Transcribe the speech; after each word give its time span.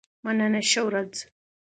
مننه 0.23 0.61
ښه 0.69 0.81
ورځ. 0.87 1.13